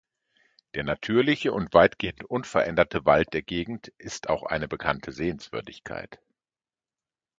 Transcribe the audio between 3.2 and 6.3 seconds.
der Gegend ist auch eine bekannte Sehenswürdigkeit.